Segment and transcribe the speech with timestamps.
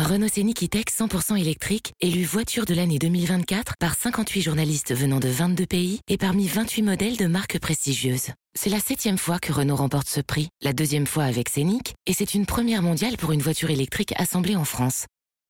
[0.00, 5.28] Renault Scénic E-Tech 100% électrique, élu voiture de l'année 2024 par 58 journalistes venant de
[5.28, 8.28] 22 pays et parmi 28 modèles de marques prestigieuses.
[8.58, 12.14] C'est la septième fois que Renault remporte ce prix, la deuxième fois avec Scénic, et
[12.14, 15.04] c'est une première mondiale pour une voiture électrique assemblée en France.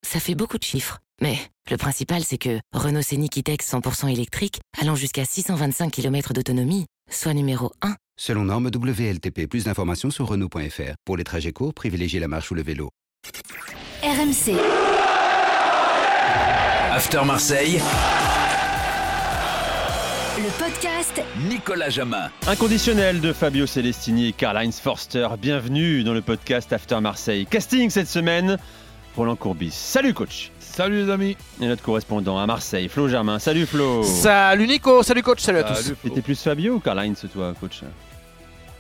[0.05, 1.39] Ça fait beaucoup de chiffres, mais
[1.71, 7.35] le principal c'est que Renault Scénic E-Tech 100% électrique, allant jusqu'à 625 km d'autonomie, soit
[7.35, 7.95] numéro 1.
[8.19, 10.95] Selon norme WLTP, plus d'informations sur Renault.fr.
[11.05, 12.91] Pour les trajets courts, privilégiez la marche ou le vélo.
[14.11, 14.57] RMC.
[16.91, 17.81] After Marseille,
[20.37, 22.29] Le podcast Nicolas Jamin.
[22.49, 25.29] Inconditionnel de Fabio Celestini et Karl-Heinz Forster.
[25.41, 27.47] Bienvenue dans le podcast After Marseille.
[27.47, 28.59] Casting cette semaine,
[29.17, 29.71] Roland Courbis.
[29.71, 30.51] Salut coach.
[30.59, 31.37] Salut les amis.
[31.61, 33.39] Et notre correspondant à Marseille, Flo Germain.
[33.39, 34.03] Salut Flo.
[34.03, 35.75] Salut Nico, salut coach, salut à tous.
[35.83, 35.97] Salut.
[36.03, 37.83] T'étais plus Fabio ou Karl-Heinz toi coach?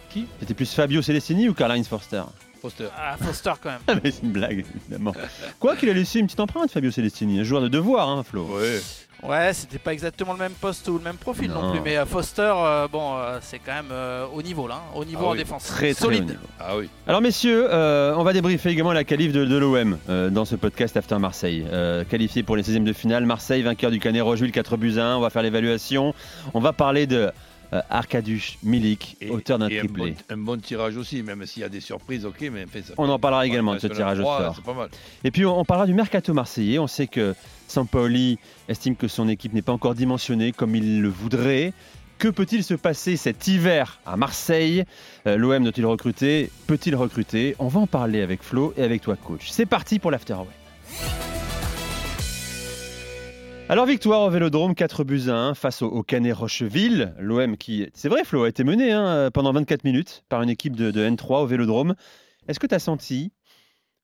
[0.09, 0.26] Qui?
[0.40, 2.23] T'étais plus Fabio Celestini ou Karl-Heinz Forster?
[2.60, 2.88] Foster.
[2.96, 4.00] Ah, Foster quand même.
[4.05, 5.12] Mais c'est une blague évidemment.
[5.59, 8.45] Quoi qu'il a laissé une petite empreinte Fabio Celestini, un joueur de devoir hein Flo.
[8.45, 8.80] Ouais.
[9.23, 11.71] Ouais, c'était pas exactement le même poste ou le même profil non, Non.
[11.73, 14.93] plus, mais euh, Foster, euh, bon, euh, c'est quand même euh, au niveau là, hein,
[14.96, 15.65] au niveau Ah en oui, défense.
[15.65, 16.24] Très très solide.
[16.24, 16.38] niveau.
[16.59, 16.88] Ah oui.
[17.07, 20.56] Alors messieurs, euh, on va débriefer également la qualif de, de l'OM euh, dans ce
[20.56, 21.66] podcast After Marseille.
[21.71, 25.04] Euh, qualifié pour les 16e de finale, Marseille vainqueur du Canet Rocheville 4 buts à
[25.04, 26.15] 1, on va faire l'évaluation.
[26.54, 27.30] On va parler de
[27.73, 30.10] euh, Arkadiusz Milik, Et- auteur d'un un triplé.
[30.13, 33.09] bon, un bon tirage aussi, même s'il y a des surprises, ok, mais ça On
[33.09, 34.54] en parlera également de ce tirage au sort.
[34.57, 34.88] C'est pas mal.
[35.24, 36.79] Et puis on, on parlera du mercato marseillais.
[36.79, 37.35] On sait que
[37.68, 41.73] Sampaoli estime que son équipe n'est pas encore dimensionnée comme il le voudrait.
[42.18, 44.84] Que peut-il se passer cet hiver à Marseille?
[45.27, 46.51] Euh, L'OM doit-il recruter?
[46.66, 47.57] Peut-il recruter?
[47.59, 49.49] On va en parler avec Flo et avec toi coach.
[49.51, 51.29] C'est parti pour l'After Away.
[53.71, 57.15] Alors victoire au Vélodrome 4 buts à 1 face au, Canet Rocheville.
[57.21, 60.74] L'OM qui, c'est vrai Flo, a été mené hein, pendant 24 minutes par une équipe
[60.74, 61.95] de, de N3 au Vélodrome.
[62.49, 63.30] Est-ce que tu as senti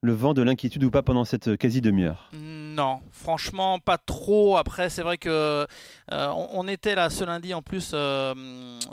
[0.02, 4.56] le vent de l'inquiétude ou pas pendant cette quasi demi-heure Non, franchement, pas trop.
[4.56, 5.66] Après, c'est vrai que
[6.12, 8.34] euh, on, était là ce lundi en plus euh,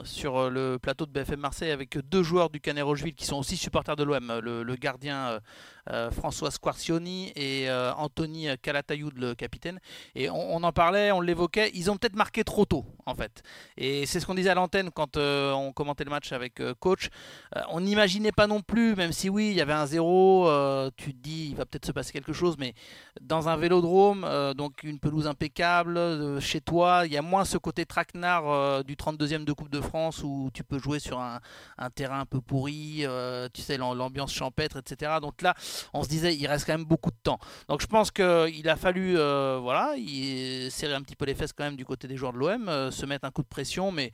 [0.03, 3.57] sur le plateau de BFM Marseille avec deux joueurs du Canet Rocheville qui sont aussi
[3.57, 5.39] supporters de l'OM, le, gardien euh,
[6.11, 9.79] François Squarcioni et euh, Anthony Calatayud, le capitaine.
[10.15, 11.71] Et on, en parlait, on l'évoquait.
[11.73, 13.43] Ils ont peut-être marqué trop tôt, en fait.
[13.77, 16.73] Et c'est ce qu'on disait à l'antenne quand euh, on commentait le match avec euh,
[16.79, 17.09] coach.
[17.55, 20.89] Euh, on n'imaginait pas non plus, même si oui, il y avait un zéro, euh,
[20.97, 22.73] tu te dis, il va peut-être se passer quelque chose, mais
[23.21, 27.45] dans un vélodrome, euh, donc une pelouse impeccable, euh, chez toi, il y a moins
[27.45, 31.19] ce côté traquenard euh, du 32e de Coupe de France où tu peux jouer sur
[31.19, 31.39] un,
[31.95, 35.13] terrain un peu pourri, euh, tu sais, l'am- l'ambiance champêtre, etc.
[35.21, 35.53] Donc là,
[35.93, 37.39] on se disait, il reste quand même beaucoup de temps.
[37.67, 41.53] Donc je pense qu'il a fallu, euh, voilà, il, serrer un petit peu les fesses
[41.53, 43.91] quand même du côté des joueurs de l'OM, euh, se mettre un coup de pression,
[43.91, 44.11] mais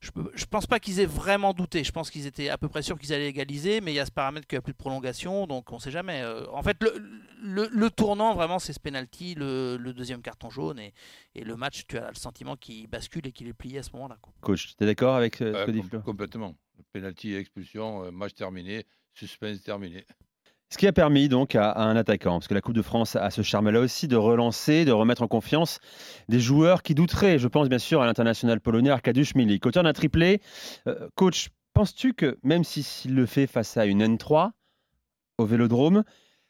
[0.00, 1.84] je, je pense pas qu'ils aient vraiment douté.
[1.84, 4.06] Je pense qu'ils étaient à peu près sûrs qu'ils allaient égaliser, mais il y a
[4.06, 6.22] ce paramètre qu'il n'y a plus de prolongation, donc on sait jamais.
[6.22, 6.94] Euh, en fait, le,
[7.42, 10.94] le- le tournant vraiment, c'est ce penalty, le, le deuxième carton jaune, et,
[11.34, 13.90] et le match, tu as le sentiment qu'il bascule et qu'il est plié à ce
[13.94, 14.18] moment-là.
[14.40, 16.54] Coach, tu es d'accord avec euh, ce que dit complètement.
[16.92, 20.04] Penalty, expulsion, match terminé, suspense terminé.
[20.72, 23.30] Ce qui a permis donc à, un attaquant, parce que la Coupe de France a
[23.30, 25.80] ce charme-là aussi, de relancer, de remettre en confiance
[26.28, 27.40] des joueurs qui douteraient.
[27.40, 29.66] Je pense bien sûr à l'international polonais Arkadiusz Milik.
[29.66, 30.40] Auteur d'un triplé,
[30.86, 34.52] Euh, coach, penses-tu que même si- s'il le fait face à une N3
[35.38, 36.04] au Vélodrome,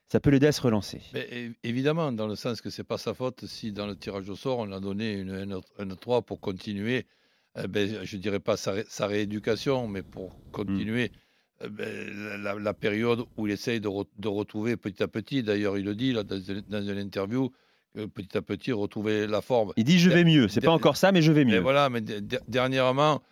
[0.08, 1.00] ça peut l'aider à se relancer?
[1.64, 4.58] Évidemment, dans le sens que c'est pas sa faute si dans le tirage au sort,
[4.58, 7.06] on a donné une N3 pour continuer,
[7.58, 11.10] eh ben, je dirais pas sa, ré- sa rééducation, mais pour continuer
[11.68, 15.84] la, la période où il essaye de, re- de retrouver petit à petit, d'ailleurs il
[15.84, 17.50] le dit là, dans, une- dans une interview,
[17.94, 19.72] que petit à petit retrouver la forme.
[19.76, 20.48] Il dit je vais mieux.
[20.48, 21.58] C'est pas encore ça, mais je vais mieux.
[21.58, 23.22] voilà, mais de- de- dernièrement,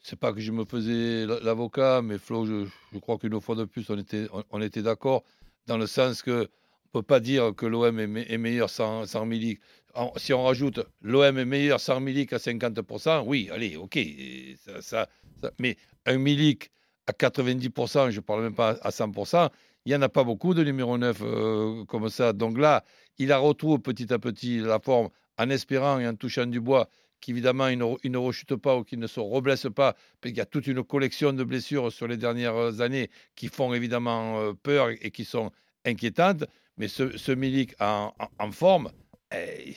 [0.00, 3.64] c'est pas que je me faisais l'avocat, mais Flo, je, je crois qu'une fois de
[3.64, 5.24] plus, on était, on, on était d'accord
[5.66, 6.48] dans le sens que
[6.94, 9.60] on peut pas dire que l'OM est, me- est meilleur sans, sans Milik.
[9.94, 13.96] En- si on rajoute l'OM est meilleur sans Milik à 50%, oui, allez, ok.
[13.96, 15.08] et ça- ça-
[15.42, 15.76] ça- mais
[16.06, 16.70] un Milik
[17.06, 19.50] à 90%, je parle même pas à 100%,
[19.84, 22.32] il n'y en a pas beaucoup de numéro 9 euh, comme ça.
[22.32, 22.84] Donc là,
[23.18, 26.88] il a retrouvé petit à petit la forme en espérant et en touchant du bois
[27.20, 30.40] qu'évidemment il ne, il ne rechute pas ou qu'il ne se reblesse pas, qu'il y
[30.40, 34.88] a toute une collection de blessures sur les dernières années qui font évidemment euh, peur
[34.90, 35.50] et qui sont
[35.84, 36.44] inquiétantes.
[36.76, 38.12] Mais ce, ce Milik en,
[38.52, 38.90] forme,
[39.32, 39.74] eh,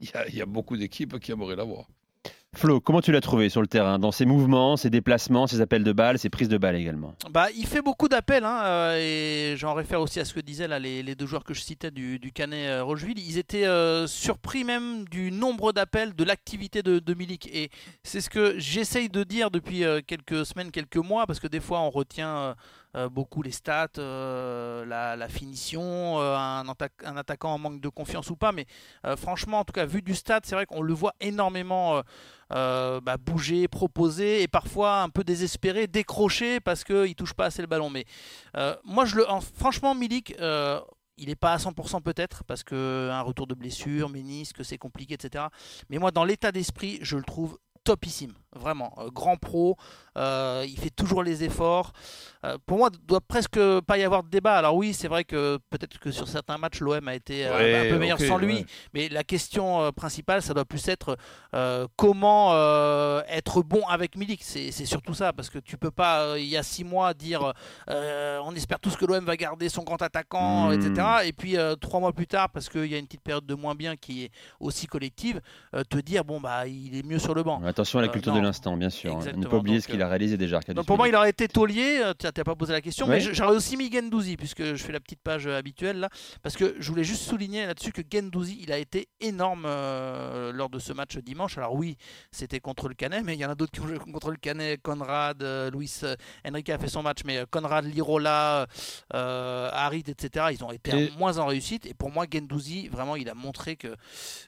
[0.00, 1.86] il y, il y a beaucoup d'équipes qui aimeraient l'avoir.
[2.56, 5.84] Flo, comment tu l'as trouvé sur le terrain Dans ses mouvements, ses déplacements, ses appels
[5.84, 7.14] de balles, ses prises de balles également?
[7.30, 8.96] Bah, il fait beaucoup d'appels, hein, euh,
[9.52, 11.92] et j'en réfère aussi à ce que disaient là, les, deux joueurs que je citais
[11.92, 13.20] du, du Canet euh, Rocheville.
[13.20, 17.48] Ils étaient euh, surpris même du nombre d'appels, de l'activité de, de Milik.
[17.54, 17.70] Et
[18.02, 21.78] c'est ce que j'essaye de dire depuis quelques semaines, quelques mois, parce que des fois
[21.80, 22.56] on retient
[22.96, 27.88] euh, beaucoup les stats, euh, la, finition, euh, un, atta- un attaquant en manque de
[27.88, 28.52] confiance ou pas.
[28.52, 28.66] Mais
[29.16, 32.02] franchement, en tout cas, vu du stade, c'est vrai qu'on le voit énormément
[32.50, 37.68] bah, bouger, proposer et parfois un peu désespéré, décrocher parce qu'il touche pas assez le
[37.68, 37.90] ballon.
[37.90, 38.04] Mais
[38.84, 40.34] moi, je le, en- franchement, Milik.
[41.16, 45.14] il n'est pas à 100% peut-être parce que un retour de blessure, ménisque, c'est compliqué,
[45.14, 45.44] etc.
[45.90, 49.76] Mais moi, dans l'état d'esprit, je le trouve topissime, vraiment Euh, grand pro.
[50.16, 51.92] euh, il fait toujours les efforts.
[52.44, 54.56] Euh, pour moi, il doit presque pas y avoir de débat.
[54.56, 57.90] Alors oui, c'est vrai que peut-être que sur certains matchs, l'OM a été Ouais, un
[57.92, 58.54] peu meilleur sans lui.
[58.56, 58.66] ouais.
[58.92, 61.16] Mais la question principale, ça doit plus être
[61.96, 62.52] comment
[63.28, 64.42] être bon avec Milik.
[64.42, 67.52] C'est surtout ça, parce que tu peux pas, il y a six mois, dire
[67.88, 70.72] on espère tous que l'OM va garder son grand attaquant, Mm.
[70.72, 71.06] etc.
[71.24, 73.74] Et puis trois mois plus tard, parce qu'il y a une petite période de moins
[73.74, 75.40] bien qui est aussi collective,
[75.88, 77.62] te dire bon bah il est mieux sur le banc.
[77.64, 78.39] Attention à la culture non.
[78.40, 79.10] De l'instant, bien sûr.
[79.12, 79.14] hein.
[79.14, 80.60] Ne Exactement, pas oublier ce qu'il a réalisé déjà.
[80.60, 82.00] Donc pour moi, il aurait été taulier.
[82.02, 83.34] euh, Tu n'as pas posé la question, mais Ouais.
[83.34, 86.08] j'aurais aussi mis Gendouzi, puisque je fais la petite page euh, habituelle là.
[86.42, 90.68] Parce que je voulais juste souligner là-dessus que Gendouzi, il a été énorme euh, lors
[90.70, 91.56] de ce match dimanche.
[91.58, 91.96] Alors oui,
[92.32, 94.36] c'était contre le Canet, mais il y en a d'autres qui ont joué contre le
[94.36, 94.80] Canet.
[94.82, 96.14] Conrad, euh, Luis euh,
[96.48, 98.66] Enrique a fait son match, mais euh, Conrad, Lirola,
[99.14, 101.86] euh, Harit, etc., ils ont été Et- moins en réussite.
[101.86, 103.94] Et pour moi, Gendouzi, vraiment, il a montré que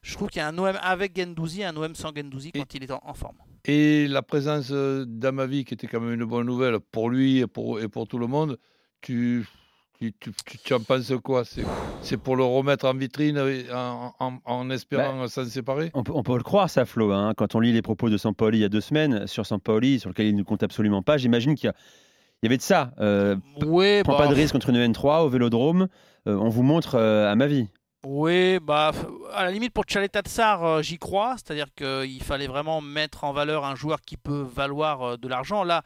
[0.02, 2.74] je trouve qu'il y a un OM avec Gendouzi, un OM sans Gendouzi Et- quand
[2.74, 3.36] il est en, en forme.
[3.64, 7.80] Et la présence d'Amavi, qui était quand même une bonne nouvelle pour lui et pour,
[7.80, 8.58] et pour tout le monde,
[9.00, 9.46] tu,
[10.00, 10.32] tu, tu,
[10.64, 11.44] tu- en penses quoi?
[11.44, 11.62] C'est
[12.02, 13.38] c'est pour le remettre en vitrine
[13.72, 15.92] en, en, en espérant s'en séparer?
[15.94, 17.12] On peut, on peut le croire, ça, Flo.
[17.12, 17.34] hein.
[17.36, 20.08] Quand on lit les propos de Sampaoli il y a deux semaines sur Sampaoli, sur
[20.08, 21.74] lequel il ne compte absolument pas, j'imagine qu'il y, a-
[22.42, 22.92] il y avait de ça.
[22.98, 25.86] Euh, Ouais, prends bah, pas de risque contre une N3 au vélodrome.
[26.26, 27.68] euh, on vous montre euh, à ma vie.
[28.04, 28.90] Oui, bah,
[29.32, 31.36] à la limite pour Tchaleta Tsar, euh, j'y crois.
[31.36, 35.62] C'est-à-dire qu'il fallait vraiment mettre en valeur un joueur qui peut valoir euh, de l'argent.
[35.62, 35.84] Là,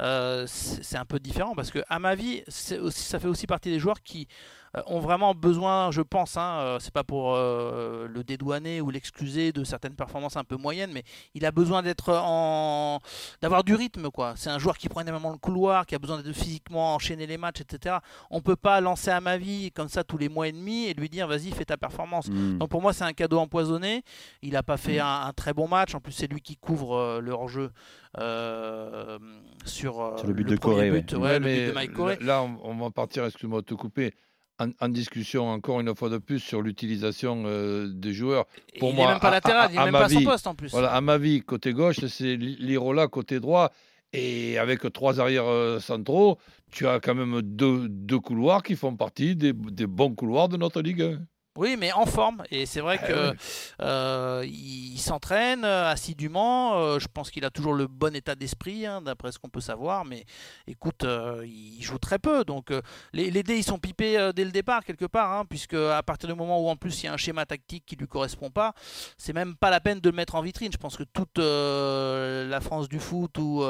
[0.00, 3.80] euh, c'est un peu différent parce que, à ma vie, ça fait aussi partie des
[3.80, 8.24] joueurs qui euh, ont vraiment besoin, je pense, hein, euh, c'est pas pour euh, le
[8.24, 11.02] dédouaner ou l'excuser de certaines performances un peu moyennes, mais
[11.34, 13.00] il a besoin d'être en,
[13.40, 14.34] d'avoir du rythme, quoi.
[14.36, 17.38] C'est un joueur qui prend énormément le couloir, qui a besoin de physiquement enchaîner les
[17.38, 17.96] matchs, etc.
[18.30, 20.94] On peut pas lancer à ma vie comme ça tous les mois et demi et
[20.94, 22.28] lui dire vas-y fais ta performance.
[22.28, 22.58] Hmm.
[22.58, 24.02] Donc pour moi c'est un cadeau empoisonné.
[24.42, 25.94] Il n'a pas fait un, un très bon match.
[25.94, 27.70] En plus c'est lui qui couvre euh, le hors-jeu
[28.18, 29.18] euh,
[29.64, 31.18] sur, euh, Sur le but de premier Corée, but, ouais.
[31.18, 32.18] ouais, Ouais, le but mais de Mike Corée.
[32.20, 34.14] Là, on, on va partir, excuse-moi de te couper,
[34.58, 38.46] en, en discussion encore une fois de plus sur l'utilisation euh, des joueurs.
[38.78, 40.18] pour il moi, n'est même pas à- latéral, à- il n'est même pas à son
[40.18, 40.70] vie, poste en plus.
[40.70, 43.70] Voilà, à ma vie, côté gauche, c'est Li- Lirola côté droit.
[44.12, 46.38] Et avec trois arrières euh, centraux,
[46.70, 50.56] tu as quand même deux, deux couloirs qui font partie des, des bons couloirs de
[50.56, 51.18] notre Ligue 1.
[51.56, 52.42] Oui, mais en forme.
[52.50, 53.34] Et c'est vrai Eh que
[53.80, 56.78] euh, il s'entraîne euh, assidûment.
[56.78, 59.60] Euh, je pense qu'il a toujours le bon état d'esprit, hein, d'après ce qu'on peut
[59.60, 60.04] savoir.
[60.04, 60.24] Mais
[60.66, 62.44] écoute, euh, il joue très peu.
[62.44, 62.80] Donc euh,
[63.12, 65.32] les, les dés, ils sont pipés dès le départ, quelque part.
[65.32, 67.84] hein, puisque à partir du moment où en plus il y a un schéma tactique
[67.86, 68.74] qui lui correspond pas,
[69.16, 70.70] c'est même pas la peine de le mettre en vitrine.
[70.72, 73.64] Je pense que toute la France du foot ou,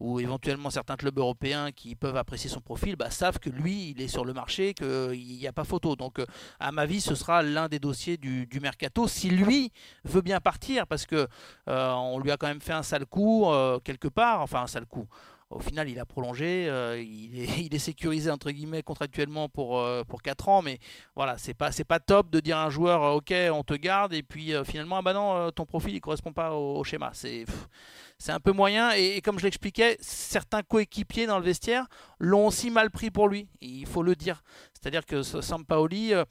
[0.00, 4.00] ou éventuellement certains clubs européens qui peuvent apprécier son profil bah, savent que lui, il
[4.00, 5.94] est sur le marché, qu'il n'y a pas photo.
[5.94, 6.26] Donc euh,
[6.58, 9.06] à ma vie, ce sera l'un des dossiers du, mercato.
[9.06, 9.72] Si lui
[10.04, 11.28] veut bien partir, parce que
[11.68, 14.66] euh, on lui a quand même fait un sale coup euh, quelque part, enfin un
[14.66, 15.06] sale coup.
[15.50, 16.66] Au final, il a prolongé,
[17.02, 20.78] il, est, sécurisé entre guillemets contractuellement pour, pour 4 ans, mais
[21.16, 24.22] voilà, c'est pas pas top de dire à un joueur OK, on te garde et
[24.22, 27.10] puis finalement ah bah non, ton profil il correspond pas au, au schéma.
[27.14, 27.46] C'est
[28.22, 31.86] c'est un peu moyen et, et comme je l'expliquais, certains coéquipiers dans le vestiaire
[32.20, 33.48] l'ont aussi mal pris pour lui.
[33.62, 34.42] Il faut le dire.
[34.74, 36.24] C'est-à-dire que ce Sampaoli euh,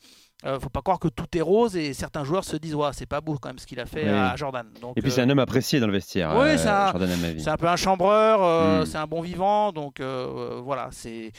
[0.45, 3.05] euh, faut pas croire que tout est rose et certains joueurs se disent ouais, c'est
[3.07, 4.09] pas beau quand même ce qu'il a fait Oui.
[4.09, 4.65] à Jordan.
[4.79, 6.31] Donc, Et puis euh, c'est un homme apprécié dans le vestiaire.
[6.35, 8.85] Oui, euh, c'est un- peu un chambreur, euh, Mm.
[8.85, 11.31] c'est un bon vivant, donc voilà, c'est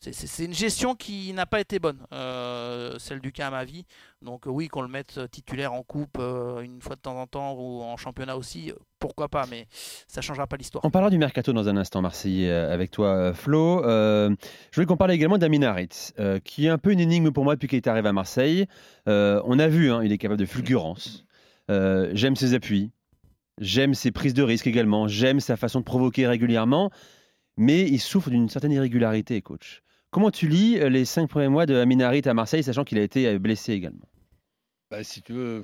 [0.00, 3.84] c'est- une gestion qui n'a pas été bonne, euh, celle du cas à ma vie.
[4.22, 7.26] Donc euh, oui, qu'on le mette titulaire en coupe euh, une fois de temps en
[7.26, 9.66] temps ou en championnat aussi, euh, pourquoi pas, mais
[10.06, 10.84] ça changera pas l'histoire.
[10.84, 13.84] On parlera du mercato dans un instant, Marseillais, euh, avec toi, euh, Flo.
[13.84, 14.30] Euh,
[14.70, 15.88] je voulais qu'on parle également d'Amin Harit,
[16.18, 18.66] euh, qui est un peu une énigme pour moi depuis qu'il est arrivé à Marseille.
[19.08, 21.24] Euh, on a vu, hein, il est capable de fulgurance.
[21.70, 22.90] Euh, J'aime ses appuis.
[23.58, 25.08] J'aime ses prises de risque également.
[25.08, 26.90] J'aime sa façon de provoquer régulièrement.
[27.56, 29.82] Mais il souffre d'une certaine irrégularité, coach.
[30.16, 32.96] Comment tu lis euh, les cinq premiers mois de Amin Harit à Marseille, sachant qu'il
[32.96, 34.08] a été euh, blessé également?
[34.90, 35.62] Ben, si tu veux,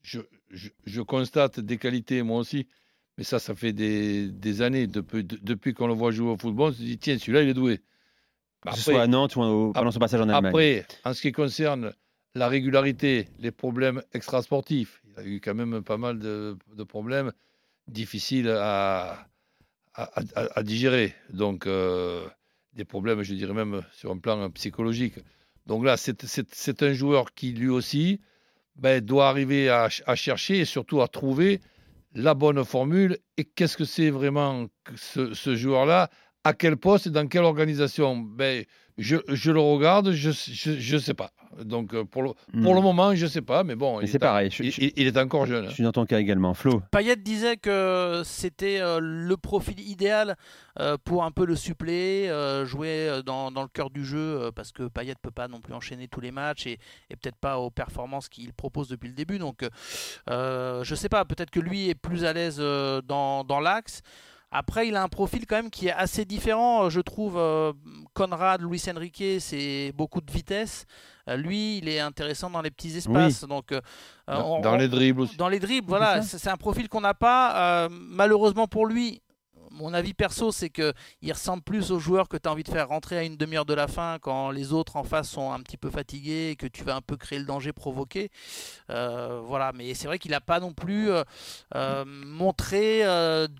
[0.00, 0.20] je,
[0.52, 2.68] je- je constate des qualités, moi aussi.
[3.18, 4.86] Mais ça, ça fait des, des années.
[4.86, 7.48] Depuis, de- depuis qu'on le voit jouer au football, on se dit, tiens, celui-là, il
[7.48, 7.80] est doué.
[8.64, 10.46] Que ce soit à Nantes ou au- pendant son passage en Allemagne.
[10.50, 11.92] Après, en ce qui concerne
[12.36, 17.32] la régularité, les problèmes extrasportifs, il a eu quand même pas mal de, de problèmes
[17.88, 19.26] difficiles à,
[19.94, 20.04] à,
[20.36, 21.12] à- à digérer.
[21.32, 22.24] Donc, euh,
[22.74, 25.14] des problèmes, je dirais même sur un plan psychologique.
[25.66, 28.20] Donc là, c'est un joueur qui, lui aussi,
[28.76, 31.60] ben, doit arriver à, chercher et surtout à trouver
[32.14, 33.18] la bonne formule.
[33.36, 36.10] Et qu'est-ce que c'est vraiment ce joueur-là?
[36.44, 38.64] À quel poste et dans quelle organisation ben,
[38.98, 40.28] je, je, le regarde, je
[40.94, 41.30] ne sais pas.
[41.64, 42.30] Donc euh, pour le,
[42.62, 42.84] pour le Hmm.
[42.84, 44.50] moment, je ne sais pas, mais bon, il, c'est est, pareil.
[44.50, 45.66] Je, il, je- il- il est encore jeune.
[45.66, 45.68] hein.
[45.68, 46.52] je suis dans ton cas également.
[46.54, 50.36] Flo, Payet disait que c'était euh, le profil idéal
[50.80, 54.50] euh, pour un peu le suppléer, euh, jouer dans, dans le cœur du jeu, euh,
[54.50, 56.78] parce que Payet peut pas non plus enchaîner tous les matchs et,
[57.10, 59.38] et peut-être pas aux performances qu'il propose depuis le début.
[59.38, 59.62] Donc,
[60.30, 64.00] euh, je sais pas, peut-être que lui est plus à l'aise euh, dans, dans l'axe.
[64.54, 67.36] Après, il a un profil quand même qui est assez différent, euh, je trouve.
[67.38, 67.72] euh,
[68.14, 70.84] Conrad, Luis Enrique, c'est beaucoup de vitesse.
[71.28, 73.44] Euh, lui, il est intéressant dans les petits espaces.
[73.44, 73.80] Donc, euh,
[74.28, 75.36] Dans, on- dans on- les dribbles aussi.
[75.36, 77.84] dans les dribbles, voilà, c'est c'est un profil qu'on n'a pas.
[77.84, 79.22] Euh, malheureusement pour lui,
[79.72, 82.68] mon avis perso, c'est que il ressemble plus au joueur que tu as envie de
[82.68, 85.60] faire rentrer à une demi-heure de la fin quand les autres en face sont un
[85.60, 88.30] petit peu fatigués et que tu vas un peu créer le danger provoqué.
[88.90, 91.22] Euh, voilà, mais c'est vrai qu'il n'a pas non plus euh,
[91.74, 93.02] euh, montré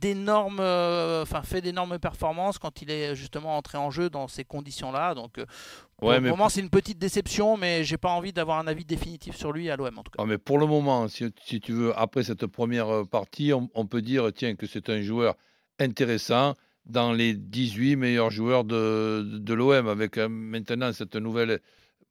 [0.01, 5.15] d'énormes, enfin fait d'énormes performances quand il est justement entré en jeu dans ces conditions-là.
[5.15, 5.41] Donc
[5.99, 8.67] pour Ouais, le mais moment, c'est une petite déception, mais j'ai pas envie d'avoir un
[8.67, 10.19] avis définitif sur lui à l'OM en tout cas.
[10.19, 13.87] Ah, mais pour le moment, si, si tu veux, après cette première partie, on, on
[13.87, 15.35] peut dire tiens, que c'est un joueur
[15.83, 16.55] intéressant
[16.87, 21.61] dans les 18 meilleurs joueurs de, l'OM, avec euh, maintenant cette nouvelle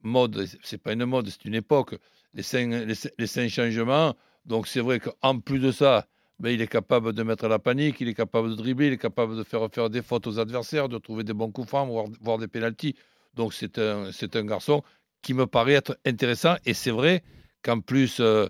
[0.02, 1.96] mode, c'est pas une mode, c'est une époque,
[2.34, 4.16] les cinq, les, cin- les cinq changements.
[4.46, 6.08] Donc c'est vrai qu'en plus de ça,
[6.40, 8.98] ben, il est capable de mettre la panique, il est capable de dribbler, il est
[8.98, 12.08] capable de faire faire des fautes aux adversaires, de trouver des bons coups francs, voire,
[12.22, 12.96] voire des pénalties.
[13.36, 14.82] Donc c'est un, c'est un garçon
[15.22, 16.56] qui me paraît être intéressant.
[16.66, 17.24] Et c'est vrai
[17.62, 18.48] qu'en plus, euh,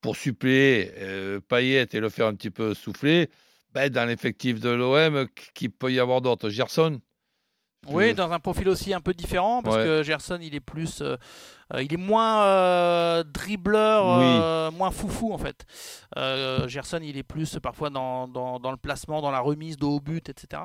[0.00, 3.28] pour suppléer euh, Payet et le faire un petit peu souffler,
[3.74, 7.00] ben, dans l'effectif de l'OM, qui peut y avoir d'autres Gerson
[7.88, 9.84] Oui, dans un profil aussi un peu différent, parce Ouais.
[9.84, 11.16] que Gerson, il est plus, euh,
[11.78, 15.64] il est moins euh, dribbleur, euh, moins foufou en fait.
[16.16, 19.84] Euh, Gerson, il est plus parfois dans, dans, dans le placement, dans la remise de
[19.84, 20.62] haut but, etc.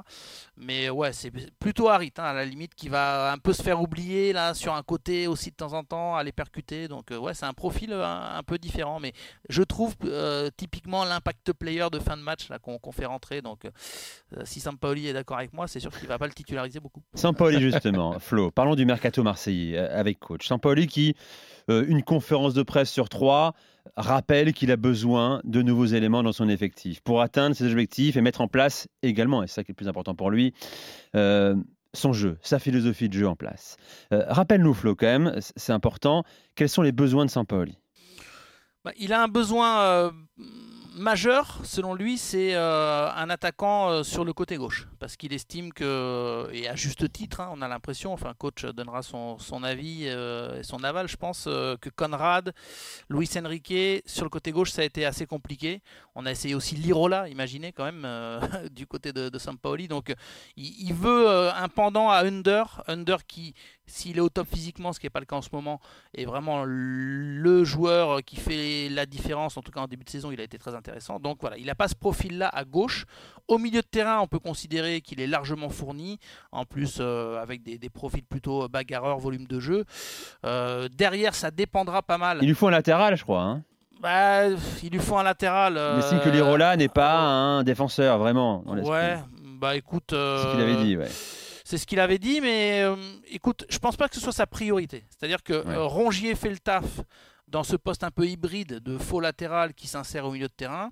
[0.57, 3.81] Mais ouais, c'est plutôt Harit, hein, à la limite, qui va un peu se faire
[3.81, 6.87] oublier là sur un côté aussi de temps en temps, aller percuter.
[6.87, 9.13] Donc euh, ouais, c'est un profil euh, un, un peu différent, mais
[9.47, 13.41] je trouve euh, typiquement l'impact player de fin de match là qu'on fait rentrer.
[13.41, 16.79] Donc euh, si Sampaoli est d'accord avec moi, c'est sûr qu'il va pas le titulariser
[16.79, 17.01] beaucoup.
[17.15, 18.19] Sampaoli justement.
[18.19, 20.47] Flo, parlons du mercato marseillais euh, avec coach.
[20.47, 21.15] Sampaoli qui,
[21.69, 23.53] euh, une conférence de presse sur trois,
[23.95, 28.21] rappelle qu'il a besoin de nouveaux éléments dans son effectif pour atteindre ses objectifs et
[28.21, 30.53] mettre en place également, et c'est ça qui est le plus important pour lui,
[31.15, 31.55] euh,
[31.93, 33.77] son jeu, sa philosophie de jeu en place.
[34.13, 36.23] Euh, Rappelle-nous, Flo, quand même, c'est important,
[36.55, 37.77] quels sont les besoins de Sampaoli
[38.83, 40.11] Bah, il a un besoin
[40.99, 44.87] majeur, selon lui, c'est euh, un attaquant euh, sur le côté gauche.
[44.99, 49.01] Parce qu'il estime que, et à juste titre, hein, on a l'impression, enfin, coach donnera
[49.01, 52.53] son, avis euh, et son aval, je pense, que Conrad,
[53.09, 55.81] Luis Enrique, sur le côté gauche, ça a été assez compliqué.
[56.15, 58.05] On a essayé aussi Lirola, imaginez quand même,
[58.71, 59.87] du côté de, de Sampaoli.
[59.87, 60.13] Donc,
[60.57, 63.55] il, veut un pendant à Under, Under qui,
[63.89, 65.79] s'il est au top physiquement, ce qui n'est pas le cas en ce moment,
[66.13, 69.57] est vraiment le joueur qui fait la différence.
[69.57, 71.19] En tout cas, en début de saison, il a été très intéressant.
[71.19, 73.05] Donc voilà, il n'a pas ce profil-là à gauche.
[73.47, 76.19] Au milieu de terrain, on peut considérer qu'il est largement fourni.
[76.51, 79.85] En plus, euh, avec des, des profils plutôt bagarreurs, volume de jeu.
[80.45, 82.39] Euh, derrière, ça dépendra pas mal.
[82.41, 83.41] Il lui faut un latéral, je crois.
[83.41, 83.63] Hein
[84.01, 84.47] Bah,
[84.83, 85.73] il lui faut un latéral.
[85.95, 88.63] Il estime que euh, Lirola n'est pas un défenseur, vraiment.
[88.67, 89.17] Ouais,
[89.59, 90.05] bah écoute.
[90.09, 91.09] C'est ce qu'il avait euh, dit, ouais.
[91.69, 92.95] C'est ce qu'il avait dit, mais euh,
[93.27, 95.05] écoute, je pense pas que ce soit sa priorité.
[95.11, 95.75] C'est-à-dire que Ouais.
[95.75, 97.01] euh, Rongier fait le taf
[97.47, 100.89] dans ce poste un peu hybride de faux latéral qui s'insère au milieu de terrain.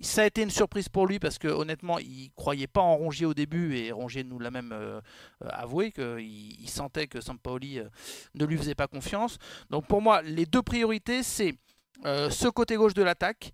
[0.00, 3.24] Ça a été une surprise pour lui parce que honnêtement, il croyait pas en Rongier
[3.24, 5.00] au début et Rongier nous l'a même euh,
[5.48, 6.18] avoué qu'il
[6.60, 7.80] il sentait que Sampaoli
[8.34, 9.38] ne lui faisait pas confiance.
[9.70, 11.54] Donc pour moi, les deux priorités, c'est
[12.04, 13.52] euh, ce côté gauche de l'attaque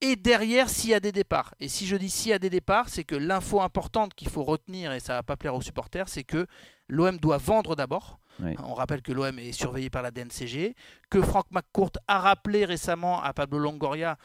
[0.00, 1.54] et derrière s'il y a des départs.
[1.60, 4.44] Et si je dis s'il y a des départs, c'est que l'info importante qu'il faut
[4.44, 6.46] retenir, et ça va pas plaire aux supporters, c'est que
[6.88, 8.18] l'OM doit vendre d'abord.
[8.42, 8.54] Oui.
[8.64, 10.74] On rappelle que l'OM est surveillé par la DNCG,
[11.10, 14.16] que Franck McCourt a rappelé récemment à Pablo Longoria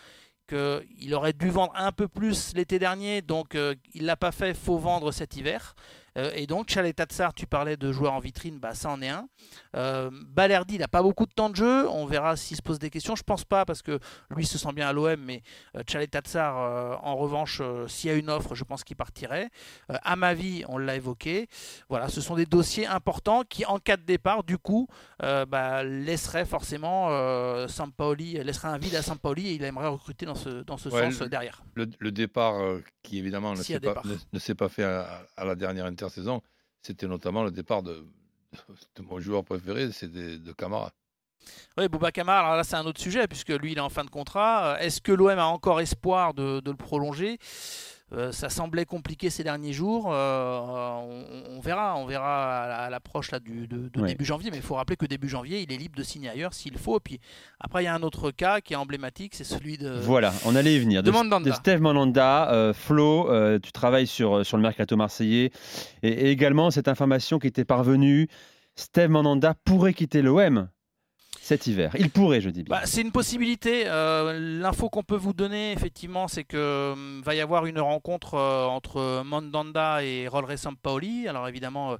[0.47, 4.53] qu'il aurait dû vendre un peu plus l'été dernier, donc euh, il l'a pas fait,
[4.53, 5.75] faut vendre cet hiver.
[6.17, 9.09] Euh, et donc, Chalet Tatsar, tu parlais de joueurs en vitrine, bah, ça en est
[9.09, 9.27] un.
[9.75, 11.89] Euh, Balerdi, il n'a pas beaucoup de temps de jeu.
[11.89, 13.15] On verra s'il se pose des questions.
[13.15, 15.43] Je pense pas parce que lui se sent bien à l'OM, mais
[15.75, 19.49] euh, Chalet Tatsar, euh, en revanche, s'il y a une offre, je pense qu'il partirait.
[19.89, 21.47] À ma vie, on l'a évoqué.
[21.89, 24.87] Voilà, ce sont des dossiers importants qui, en cas de départ, du coup,
[25.19, 27.09] bah, laisseraient forcément
[27.67, 31.19] Sampaoli, un vide à Sampaoli et il aimerait recruter dans ce, dans ce Ouais, sens
[31.21, 31.63] le- derrière.
[31.75, 34.07] le, le départ, euh, qui évidemment ne s'est pas, départ.
[34.07, 36.41] ne, ne s'est pas fait à, à la dernière intersaison,
[36.81, 38.05] c'était notamment le départ de,
[38.99, 40.91] mon joueur préféré, c'est de, Camara.
[41.77, 44.09] Oui, Bouba alors là c'est un autre sujet puisque lui il est en fin de
[44.09, 44.75] contrat.
[44.75, 47.37] Euh, Est-ce que l'OM a encore espoir de le prolonger?
[48.15, 50.09] Euh, Ça semblait compliqué ces derniers jours.
[50.11, 54.07] Euh, on, on verra, on verra à la- à l'approche là du de, de Ouais.
[54.07, 54.51] début janvier.
[54.51, 56.97] Mais il faut rappeler que début janvier, il est libre de signer ailleurs s'il faut.
[56.97, 57.19] Et puis
[57.59, 59.89] après il y a un autre cas qui est emblématique, c'est celui de.
[59.89, 61.03] Voilà, on allait y venir.
[61.03, 61.49] De, de Mandanda.
[61.49, 63.29] de Steve Mandanda, euh, Flo,
[63.59, 65.51] tu travailles sur, sur le mercato marseillais.
[66.03, 68.27] Et, et également, cette information qui était parvenue,
[68.75, 70.69] Steve Mandanda pourrait quitter l'OM
[71.45, 71.91] cet hiver.
[71.99, 72.75] Il pourrait, je dis bien.
[72.75, 73.83] Bah, c'est une possibilité.
[73.85, 78.33] Euh, L'info qu'on peut vous donner, effectivement, c'est que hum, va y avoir une rencontre
[78.33, 81.27] euh, entre Mandanda et Rolre Sampaoli.
[81.27, 81.97] Alors évidemment,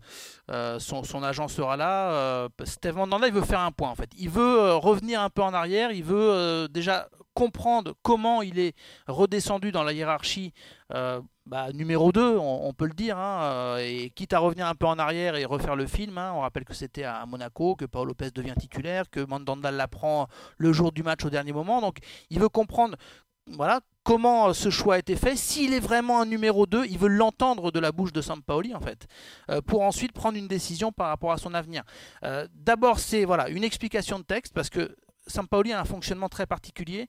[0.50, 2.48] euh, son, agent sera là.
[2.64, 4.10] Steve Mandanda, il veut faire un point en fait.
[4.18, 5.92] Il veut revenir un peu en arrière.
[5.92, 8.76] Il veut déjà comprendre comment il est
[9.08, 10.54] redescendu dans la hiérarchie.
[10.94, 14.74] euh, bah, numéro 2, on, peut le dire, hein, euh, et quitte à revenir un
[14.74, 17.86] peu en arrière et refaire le film, hein, on rappelle que c'était à Monaco, que
[17.86, 20.28] Paolo Lopez devient titulaire, que Mandanda l'apprend
[20.58, 21.98] le jour du match au dernier moment, donc
[22.32, 22.98] il veut comprendre
[23.52, 26.98] voilà, comment euh, ce choix a été fait, s'il est vraiment un numéro 2, il
[26.98, 29.06] veut l'entendre de la bouche de Sampaoli en fait,
[29.68, 31.84] pour ensuite prendre une décision par rapport à son avenir.
[32.56, 34.96] D'abord c'est voilà, une explication de texte, parce que
[35.28, 37.08] Sampaoli a un fonctionnement très particulier,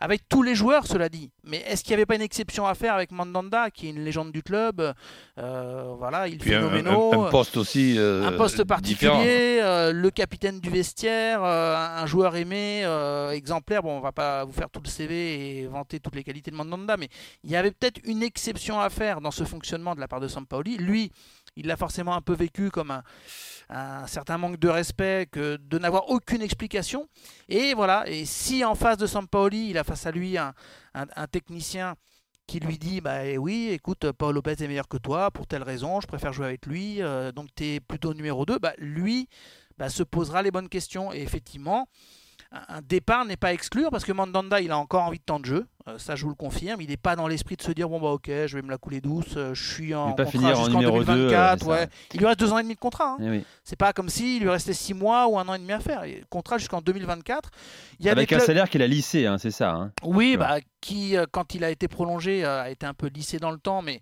[0.00, 1.32] avec tous les joueurs, cela dit.
[1.42, 4.04] Mais est-ce qu'il n'y avait pas une exception à faire avec Mandanda, qui est une
[4.04, 4.94] légende du club?
[5.38, 6.94] Euh, Voilà, il Puis un, phénoménal.
[6.94, 7.98] un- poste aussi.
[7.98, 12.84] euh, un poste particulier, euh, le capitaine du vestiaire, un joueur aimé,
[13.32, 13.82] exemplaire.
[13.82, 16.56] Bon, on va pas vous faire tout le CV et vanter toutes les qualités de
[16.56, 17.08] Mandanda, mais
[17.42, 20.28] il y avait peut-être une exception à faire dans ce fonctionnement de la part de
[20.28, 20.76] Sampaoli.
[20.76, 21.10] Lui,
[21.56, 23.02] il l'a forcément un peu vécu comme un,
[23.70, 27.06] un certain manque de respect que de n'avoir aucune explication.
[27.48, 30.54] Et voilà, et si en face de Sampaoli, il a face à lui un,
[30.94, 31.94] un- technicien
[32.46, 35.62] qui lui dit bah eh oui écoute Paul Lopez est meilleur que toi pour telle
[35.62, 39.28] raison je préfère jouer avec lui euh, donc tu es plutôt numéro 2 bah lui
[39.76, 41.88] bah, se posera les bonnes questions et effectivement
[42.50, 45.38] un départ n'est pas à exclure parce que Mandanda il a encore envie de temps
[45.40, 47.72] de jeu Euh, ça je vous le confirme il n'est pas dans l'esprit de se
[47.72, 50.24] dire bon bah ok je vais me la couler douce euh, je suis en pas
[50.24, 51.70] contrat jusqu'en numéro deux, 2024 c'est ça.
[51.70, 51.88] ouais.
[52.14, 53.16] il lui reste deux ans et demi de contrat hein.
[53.20, 53.44] Eh oui.
[53.64, 56.04] c'est pas comme s'il lui restait six mois ou un an et demi à faire
[56.04, 57.50] Et contrat jusqu'en 2024
[58.00, 59.72] il y a Avec des un salaire qu'il a lissé, hein, c'est ça.
[59.72, 59.92] hein.
[60.04, 63.38] oui, bah, qui, euh, quand il a été prolongé, euh, a été un peu lissé
[63.38, 64.00] dans le temps, mais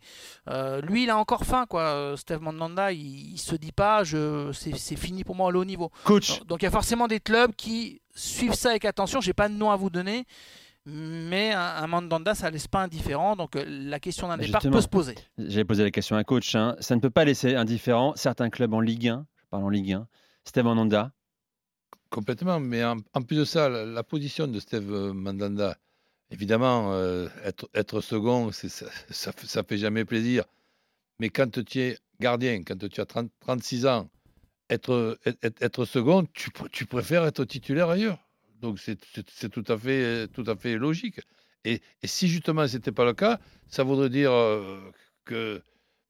[0.50, 1.80] euh, lui, il a encore faim, quoi.
[1.82, 5.64] Euh, Steve Mandanda, il, il se dit pas, je, c'est, fini pour moi au haut
[5.64, 5.90] niveau.
[6.04, 9.20] Coach, donc, il y a forcément des clubs qui suivent ça avec attention.
[9.20, 10.24] J'ai pas de nom à vous donner,
[10.84, 13.36] mais un, un Mandanda, ça laisse pas indifférent.
[13.36, 15.14] Donc, euh, la question d'un départ peut se poser.
[15.38, 16.54] j'avais posé la question à un coach.
[16.54, 16.76] hein.
[16.80, 19.26] Ça ne peut pas laisser indifférent certains clubs en Ligue 1.
[19.36, 20.06] Je parle en Ligue 1.
[20.44, 21.12] Steve Mandanda.
[22.10, 25.76] Complètement, mais en, en plus de ça, la, la position de Steve euh, Mandanda,
[26.30, 28.68] évidemment, euh, être, être second, ça,
[29.10, 30.44] ça, fait- ça fait jamais plaisir.
[31.18, 34.08] Mais quand tu es gardien, quand tu as 30 36 ans,
[34.70, 38.18] être, être, être second, tu, pr- tu préfères être titulaire ailleurs.
[38.60, 38.96] Donc c'est
[39.50, 41.20] tout, à fait- tout à fait logique.
[41.64, 44.80] Et, si justement ce n'était pas le cas, ça voudrait dire euh,
[45.24, 45.62] que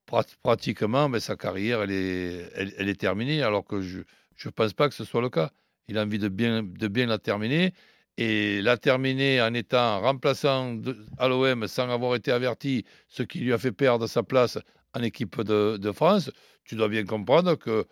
[0.06, 4.00] prat- pratiquement ben, sa carrière elle est, elle, est terminée, alors que je
[4.44, 5.50] ne pense pas que ce soit le cas.
[5.88, 7.72] Il a envie de bien, de bien la terminer.
[8.18, 10.80] Et la terminer en étant remplaçant
[11.18, 14.58] à l'OM sans avoir été averti, ce qui lui a fait perdre sa place
[14.94, 16.30] en équipe de, de France,
[16.64, 17.86] tu dois bien comprendre que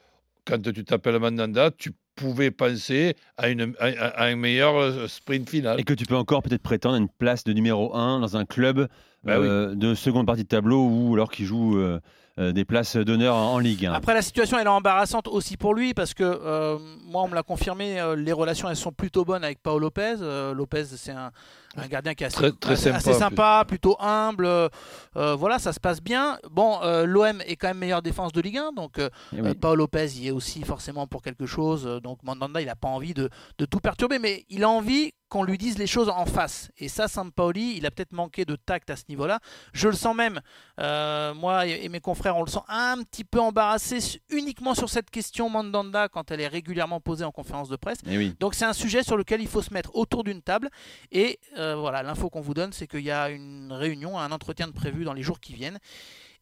[0.45, 5.81] quand tu t'appelles Mandanda, tu pouvais penser à, une, à, un meilleur euh, sprint final.
[5.81, 8.45] Et que tu peux encore peut-être prétendre à une place de numéro 1 dans un
[8.45, 8.89] club
[9.25, 9.47] Bah oui.
[9.49, 11.99] euh, de seconde partie de tableau ou alors qui joue euh,
[12.39, 13.93] des places d'honneur en, en Ligue 1.
[13.93, 17.35] Après, la situation elle est embarrassante aussi pour lui parce que euh, moi, on me
[17.35, 20.17] l'a confirmé, euh, les relations elles sont plutôt bonnes avec Paolo Lopez.
[20.21, 21.31] Euh, Lopez, c'est un,
[21.77, 24.47] un gardien qui est assez, Très- très assez- sympa, assez plutôt humble.
[24.47, 24.69] euh,
[25.17, 26.39] euh, voilà, ça se passe bien.
[26.51, 29.51] Bon, euh, l'OM est quand même meilleure défense de Ligue 1, donc euh, Eh oui.
[29.51, 31.87] euh, Paolo Lopez y est aussi forcément pour quelque chose.
[31.87, 35.13] euh, donc Mandanda, il n'a pas envie de, de tout perturber, mais il a envie
[35.29, 36.71] qu'on lui dise les choses en face.
[36.79, 39.41] Et ça, Sampaoli, il a peut-être manqué de tact à ce niveau-là.
[39.73, 40.41] Je le sens même,
[40.81, 43.99] euh, moi et, et mes confrères, on le sent un petit peu embarrassé
[44.31, 47.99] uniquement sur cette question Mandanda quand elle est régulièrement posée en conférence de presse.
[48.07, 48.35] Eh oui.
[48.41, 50.71] Donc c'est un sujet sur lequel il faut se mettre autour d'une table.
[51.13, 54.67] Et euh, voilà, l'info qu'on vous donne, c'est qu'il y a une réunion, un entretien
[54.67, 55.79] de prévu dans les jours qui viennent.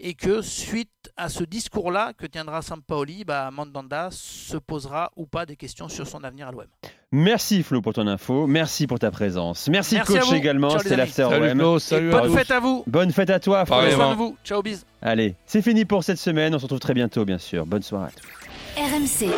[0.05, 5.47] Et que suite à ce discours-là que tiendra Sampaoli, bah, Mandanda se posera ou pas
[5.47, 6.65] des questions sur son avenir à l'OM.
[7.13, 8.49] Merci Flo pour ton info.
[8.49, 9.69] Merci pour ta présence.
[9.69, 10.35] Merci, Merci à coach vous.
[10.35, 10.75] également.
[10.75, 10.97] Amis.
[10.97, 11.59] l'after Salut OM.
[11.59, 12.83] Flo, salut à bonne fête à vous.
[12.89, 13.65] Bonne fête à toi.
[13.65, 13.77] Flo.
[13.77, 14.37] Prenez soin de vous.
[14.45, 14.85] Ciao, bis.
[15.01, 16.53] Allez, c'est fini pour cette semaine.
[16.53, 17.65] On se retrouve très bientôt, bien sûr.
[17.65, 18.81] Bonne soirée à tous.
[18.83, 19.33] RMC,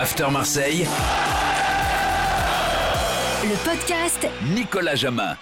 [0.00, 0.86] After Marseille,
[3.44, 5.36] le podcast Nicolas Jamin.